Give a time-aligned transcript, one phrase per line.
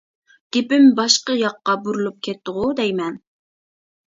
[0.55, 3.21] گېپىم باشقا ياققا بۇرۇلۇپ كەتتىغۇ دەيمەن.